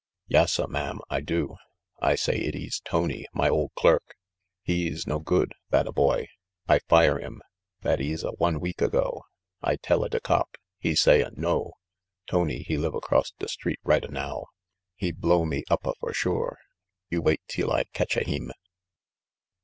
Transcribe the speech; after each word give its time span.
"Yassa, 0.27 0.67
ma'am, 0.67 0.97
I 1.11 1.21
do. 1.21 1.57
I 2.01 2.15
say 2.15 2.33
it 2.39 2.55
ees 2.55 2.81
Tony, 2.83 3.27
my 3.35 3.47
ol' 3.49 3.69
clerk. 3.75 4.15
He 4.63 4.87
ees 4.87 5.05
no 5.05 5.19
good, 5.19 5.53
that 5.69 5.85
a 5.85 5.91
boy. 5.91 6.25
I 6.67 6.79
fire 6.89 7.19
'im. 7.19 7.43
That 7.81 8.01
ees 8.01 8.23
a 8.23 8.31
one 8.31 8.59
week 8.59 8.81
ago. 8.81 9.21
I 9.61 9.75
tell 9.75 10.03
a 10.03 10.09
da 10.09 10.17
cop; 10.19 10.55
he 10.79 10.95
say 10.95 11.21
a 11.21 11.29
no. 11.35 11.73
Tony, 12.25 12.63
he 12.63 12.77
live 12.79 12.95
across 12.95 13.29
da 13.37 13.45
street 13.45 13.77
right 13.83 14.03
a 14.03 14.07
now. 14.07 14.45
He 14.95 15.11
blow 15.11 15.45
me 15.45 15.63
up 15.69 15.85
a 15.85 15.93
for 15.99 16.13
sure. 16.13 16.57
You 17.11 17.21
wait 17.21 17.41
teel 17.47 17.69
I 17.69 17.83
catch 17.93 18.17
a 18.17 18.23
heem 18.23 18.49